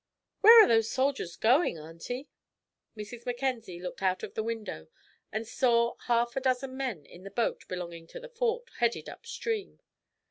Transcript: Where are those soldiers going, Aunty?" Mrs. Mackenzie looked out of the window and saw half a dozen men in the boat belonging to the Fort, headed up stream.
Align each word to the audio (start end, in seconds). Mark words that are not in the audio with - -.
Where 0.39 0.63
are 0.63 0.67
those 0.67 0.89
soldiers 0.89 1.35
going, 1.35 1.77
Aunty?" 1.77 2.27
Mrs. 2.97 3.23
Mackenzie 3.23 3.79
looked 3.79 4.01
out 4.01 4.23
of 4.23 4.33
the 4.33 4.41
window 4.41 4.87
and 5.31 5.47
saw 5.47 5.93
half 6.07 6.35
a 6.35 6.41
dozen 6.41 6.75
men 6.75 7.05
in 7.05 7.21
the 7.21 7.29
boat 7.29 7.67
belonging 7.67 8.07
to 8.07 8.19
the 8.19 8.29
Fort, 8.29 8.71
headed 8.79 9.07
up 9.07 9.27
stream. 9.27 9.79